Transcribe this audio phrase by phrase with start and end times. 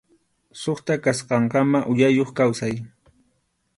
[0.61, 2.75] Suqta kasqankama uyayuq kawsay.